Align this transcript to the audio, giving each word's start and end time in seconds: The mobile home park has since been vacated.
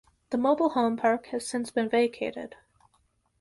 The 0.31 0.37
mobile 0.39 0.69
home 0.69 0.97
park 0.97 1.27
has 1.27 1.45
since 1.45 1.69
been 1.69 1.87
vacated. 1.87 2.55